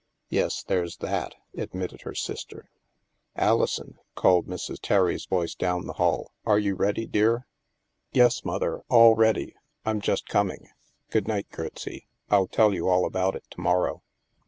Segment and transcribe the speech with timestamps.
[0.29, 2.71] ''Yes, there's that," admitted her sister.
[3.35, 4.77] "Alison," called Mrs.
[4.81, 7.45] Terry's voice down the hall," are you ready, dear?"
[8.11, 9.53] "Yes, Mother, all ready.
[9.85, 10.69] I'm just coming.
[11.11, 14.01] Good night, Gertsie, I'll tell you all about it to morrow."